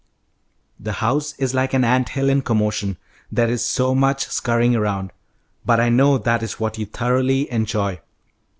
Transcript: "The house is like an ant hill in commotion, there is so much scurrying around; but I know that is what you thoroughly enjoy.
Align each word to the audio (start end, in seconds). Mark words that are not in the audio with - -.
"The 0.79 0.93
house 0.93 1.35
is 1.37 1.53
like 1.53 1.75
an 1.75 1.83
ant 1.83 2.09
hill 2.09 2.27
in 2.27 2.41
commotion, 2.41 2.97
there 3.31 3.47
is 3.47 3.63
so 3.63 3.93
much 3.93 4.25
scurrying 4.29 4.75
around; 4.75 5.11
but 5.63 5.79
I 5.79 5.89
know 5.89 6.17
that 6.17 6.41
is 6.41 6.59
what 6.59 6.79
you 6.79 6.87
thoroughly 6.87 7.51
enjoy. 7.51 7.99